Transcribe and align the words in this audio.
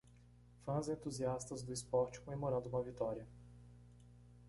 Fãs 0.65 0.89
entusiastas 0.89 1.61
do 1.61 1.71
esporte 1.71 2.19
comemorando 2.21 2.67
uma 2.69 2.81
vitória. 2.81 3.27